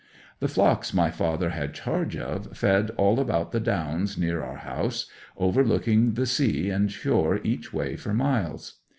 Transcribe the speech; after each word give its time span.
'The 0.39 0.47
flocks 0.47 0.95
my 0.95 1.11
father 1.11 1.51
had 1.51 1.75
charge 1.75 2.17
of 2.17 2.57
fed 2.57 2.89
all 2.97 3.19
about 3.19 3.51
the 3.51 3.59
downs 3.59 4.17
near 4.17 4.41
our 4.43 4.57
house, 4.57 5.05
overlooking 5.37 6.13
the 6.13 6.25
sea 6.25 6.71
and 6.71 6.91
shore 6.91 7.39
each 7.43 7.71
way 7.71 7.95
for 7.95 8.11
miles. 8.11 8.79